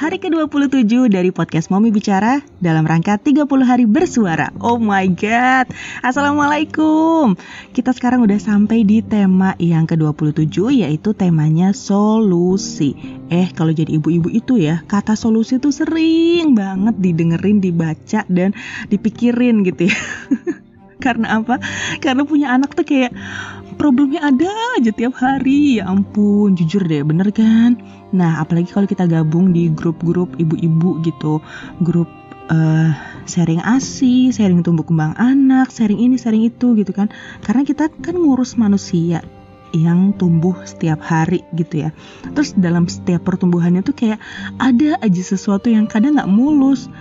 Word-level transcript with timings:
hari 0.00 0.16
ke-27 0.16 1.12
dari 1.12 1.28
podcast 1.28 1.68
Momi 1.68 1.92
Bicara 1.92 2.40
dalam 2.56 2.88
rangka 2.88 3.20
30 3.20 3.44
hari 3.68 3.84
bersuara. 3.84 4.48
Oh 4.64 4.80
my 4.80 5.04
god. 5.12 5.68
Assalamualaikum. 6.00 7.36
Kita 7.76 7.92
sekarang 7.92 8.24
udah 8.24 8.40
sampai 8.40 8.88
di 8.88 9.04
tema 9.04 9.52
yang 9.60 9.84
ke-27 9.84 10.56
yaitu 10.72 11.12
temanya 11.12 11.76
solusi. 11.76 12.96
Eh, 13.28 13.52
kalau 13.52 13.76
jadi 13.76 14.00
ibu-ibu 14.00 14.32
itu 14.32 14.56
ya, 14.56 14.80
kata 14.88 15.20
solusi 15.20 15.60
tuh 15.60 15.76
sering 15.76 16.56
banget 16.56 16.96
didengerin, 16.96 17.60
dibaca 17.60 18.24
dan 18.24 18.56
dipikirin 18.88 19.68
gitu 19.68 19.92
ya. 19.92 19.98
Karena 21.04 21.44
apa? 21.44 21.60
Karena 22.00 22.24
punya 22.24 22.56
anak 22.56 22.72
tuh 22.72 22.88
kayak 22.88 23.12
problemnya 23.80 24.20
ada 24.20 24.52
aja 24.76 24.92
tiap 24.92 25.16
hari. 25.16 25.80
Ya 25.80 25.88
ampun, 25.88 26.52
jujur 26.52 26.84
deh, 26.84 27.00
bener 27.00 27.32
kan? 27.32 27.80
Nah, 28.12 28.44
apalagi 28.44 28.68
kalau 28.68 28.84
kita 28.84 29.08
gabung 29.08 29.56
di 29.56 29.72
grup-grup 29.72 30.36
ibu-ibu 30.36 31.00
gitu, 31.00 31.40
grup 31.80 32.12
uh, 32.52 32.92
sharing 33.24 33.64
ASI, 33.64 34.36
sharing 34.36 34.60
tumbuh 34.60 34.84
kembang 34.84 35.16
anak, 35.16 35.72
sharing 35.72 35.96
ini, 35.96 36.20
sharing 36.20 36.44
itu 36.44 36.76
gitu 36.76 36.92
kan. 36.92 37.08
Karena 37.40 37.64
kita 37.64 37.88
kan 37.88 38.20
ngurus 38.20 38.60
manusia 38.60 39.24
yang 39.72 40.12
tumbuh 40.20 40.52
setiap 40.68 41.00
hari 41.00 41.40
gitu 41.56 41.88
ya. 41.88 41.90
Terus 42.36 42.52
dalam 42.58 42.84
setiap 42.84 43.24
pertumbuhannya 43.24 43.80
tuh 43.80 43.96
kayak 43.96 44.20
ada 44.60 45.00
aja 45.00 45.22
sesuatu 45.24 45.72
yang 45.72 45.88
kadang 45.88 46.20
nggak 46.20 46.28
mulus. 46.28 46.92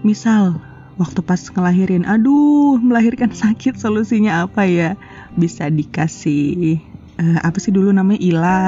Misal 0.00 0.56
waktu 1.00 1.20
pas 1.22 1.40
ngelahirin. 1.40 2.06
Aduh 2.06 2.78
melahirkan 2.78 3.34
sakit 3.42 3.78
solusinya 3.78 4.46
apa 4.46 4.66
ya? 4.68 4.94
Bisa 5.34 5.70
dikasih 5.70 6.78
uh, 7.18 7.38
apa 7.42 7.58
sih 7.58 7.74
dulu 7.74 7.90
namanya 7.90 8.20
ila 8.22 8.64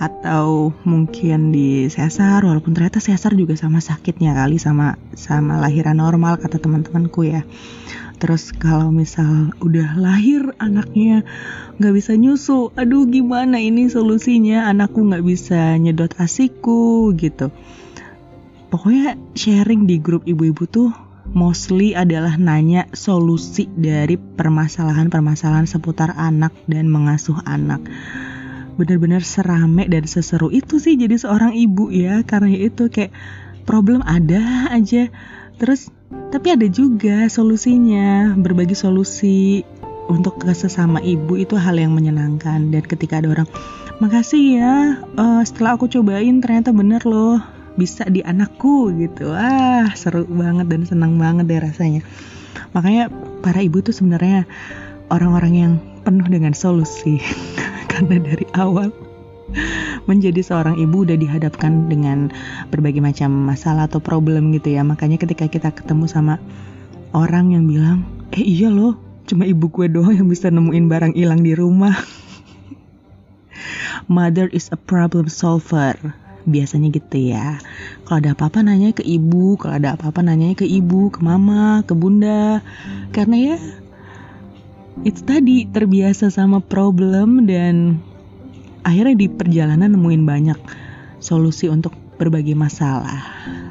atau 0.00 0.72
mungkin 0.88 1.52
di 1.52 1.84
sesar 1.92 2.40
walaupun 2.40 2.72
ternyata 2.72 3.04
sesar 3.04 3.36
juga 3.36 3.52
sama 3.52 3.84
sakitnya 3.84 4.32
kali 4.32 4.56
sama 4.56 4.96
sama 5.12 5.60
lahiran 5.60 6.00
normal 6.00 6.40
kata 6.40 6.56
teman-temanku 6.56 7.28
ya. 7.28 7.44
Terus 8.20 8.52
kalau 8.52 8.92
misal 8.92 9.52
udah 9.64 9.96
lahir 9.96 10.52
anaknya 10.60 11.24
nggak 11.80 11.94
bisa 11.96 12.16
nyusu 12.16 12.72
aduh 12.76 13.08
gimana 13.08 13.60
ini 13.60 13.92
solusinya? 13.92 14.68
Anakku 14.72 15.04
nggak 15.04 15.24
bisa 15.24 15.76
nyedot 15.76 16.12
asiku 16.16 17.12
gitu. 17.16 17.52
Pokoknya 18.72 19.20
sharing 19.36 19.84
di 19.84 20.00
grup 20.00 20.24
ibu-ibu 20.24 20.64
tuh 20.64 21.09
mostly 21.30 21.94
adalah 21.94 22.34
nanya 22.40 22.88
solusi 22.92 23.68
dari 23.70 24.16
permasalahan-permasalahan 24.16 25.68
seputar 25.68 26.16
anak 26.16 26.54
dan 26.66 26.88
mengasuh 26.88 27.38
anak. 27.46 27.84
Benar-benar 28.76 29.20
serame 29.22 29.86
dan 29.86 30.08
seseru 30.08 30.48
itu 30.48 30.80
sih 30.80 30.96
jadi 30.96 31.16
seorang 31.20 31.52
ibu 31.52 31.92
ya, 31.92 32.24
karena 32.24 32.50
itu 32.54 32.88
kayak 32.88 33.12
problem 33.68 34.00
ada 34.06 34.72
aja. 34.72 35.12
Terus 35.60 35.92
tapi 36.32 36.56
ada 36.56 36.66
juga 36.66 37.28
solusinya, 37.28 38.34
berbagi 38.34 38.74
solusi 38.74 39.62
untuk 40.10 40.42
sesama 40.50 40.98
ibu 40.98 41.38
itu 41.38 41.54
hal 41.54 41.78
yang 41.78 41.94
menyenangkan 41.94 42.74
dan 42.74 42.82
ketika 42.82 43.22
ada 43.22 43.30
orang 43.30 43.48
makasih 44.02 44.58
ya 44.58 44.74
uh, 45.14 45.42
setelah 45.46 45.78
aku 45.78 45.86
cobain 45.86 46.42
ternyata 46.42 46.74
bener 46.74 47.04
loh 47.06 47.38
bisa 47.78 48.06
di 48.08 48.24
anakku 48.24 48.90
gitu. 48.98 49.30
Ah 49.30 49.92
seru 49.94 50.26
banget 50.26 50.66
dan 50.70 50.82
senang 50.86 51.18
banget 51.20 51.46
deh 51.46 51.60
rasanya. 51.62 52.02
Makanya 52.74 53.10
para 53.42 53.62
ibu 53.62 53.82
tuh 53.82 53.94
sebenarnya 53.94 54.46
orang-orang 55.10 55.54
yang 55.54 55.72
penuh 56.02 56.26
dengan 56.26 56.54
solusi. 56.54 57.20
Karena 57.90 58.22
dari 58.22 58.46
awal 58.54 58.90
menjadi 60.06 60.46
seorang 60.46 60.78
ibu 60.78 61.02
udah 61.02 61.18
dihadapkan 61.18 61.90
dengan 61.90 62.30
berbagai 62.70 63.02
macam 63.02 63.30
masalah 63.34 63.90
atau 63.90 63.98
problem 63.98 64.54
gitu 64.54 64.74
ya. 64.74 64.82
Makanya 64.86 65.18
ketika 65.18 65.50
kita 65.50 65.74
ketemu 65.74 66.06
sama 66.06 66.38
orang 67.10 67.54
yang 67.54 67.66
bilang 67.66 68.06
eh 68.30 68.42
iya 68.42 68.70
loh 68.70 68.94
cuma 69.26 69.46
ibu 69.46 69.70
gue 69.70 69.86
doang 69.90 70.14
yang 70.14 70.26
bisa 70.26 70.50
nemuin 70.50 70.86
barang 70.90 71.14
hilang 71.14 71.42
di 71.42 71.54
rumah. 71.54 71.94
Mother 74.10 74.50
is 74.50 74.66
a 74.74 74.78
problem 74.78 75.30
solver 75.30 75.94
biasanya 76.50 76.90
gitu 76.90 77.30
ya. 77.30 77.62
Kalau 78.04 78.18
ada 78.20 78.34
apa-apa 78.34 78.66
nanya 78.66 78.90
ke 78.92 79.06
ibu 79.06 79.56
kalau 79.56 79.78
ada 79.78 79.94
apa-apa 79.94 80.20
nanya 80.26 80.52
ke 80.58 80.66
ibu 80.66 81.08
ke 81.08 81.22
mama 81.22 81.86
ke 81.86 81.94
bunda. 81.94 82.60
Karena 83.14 83.54
ya 83.54 83.56
itu 85.06 85.20
tadi 85.24 85.64
terbiasa 85.70 86.28
sama 86.28 86.60
problem 86.60 87.48
dan 87.48 88.02
akhirnya 88.84 89.16
di 89.16 89.26
perjalanan 89.30 89.94
nemuin 89.96 90.24
banyak 90.26 90.58
solusi 91.22 91.70
untuk 91.70 91.94
berbagai 92.20 92.52
masalah. 92.52 93.24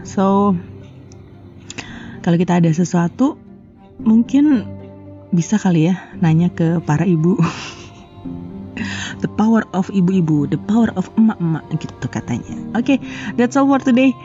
So 0.07 0.57
kalau 2.25 2.37
kita 2.39 2.57
ada 2.63 2.71
sesuatu 2.73 3.37
mungkin 4.01 4.65
bisa 5.29 5.61
kali 5.61 5.93
ya 5.93 6.09
nanya 6.17 6.49
ke 6.49 6.81
para 6.81 7.05
ibu 7.05 7.37
the 9.19 9.29
power 9.39 9.63
of 9.75 9.87
ibu-ibu, 9.91 10.47
the 10.49 10.59
power 10.67 10.91
of 10.95 11.07
emak-emak 11.19 11.63
gitu 11.79 12.07
katanya. 12.07 12.55
Oke, 12.75 12.95
okay, 12.95 12.97
that's 13.35 13.59
all 13.59 13.67
for 13.67 13.79
today. 13.83 14.15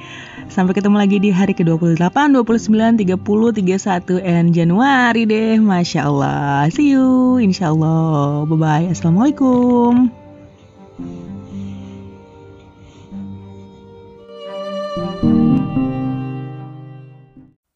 Sampai 0.53 0.77
ketemu 0.77 1.01
lagi 1.01 1.17
di 1.19 1.31
hari 1.33 1.57
ke-28, 1.57 1.99
29, 1.99 3.01
30, 3.01 3.17
31 3.19 4.21
and 4.23 4.53
Januari 4.53 5.25
deh. 5.25 5.57
Masya 5.59 6.07
Allah. 6.07 6.69
See 6.69 6.93
you. 6.93 7.41
Insya 7.41 7.73
Allah. 7.73 8.45
Bye-bye. 8.45 8.93
Assalamualaikum. 8.93 10.13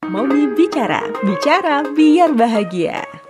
Mau 0.09 0.25
bicara, 0.57 1.05
bicara 1.25 1.85
biar 1.97 2.33
bahagia. 2.37 3.28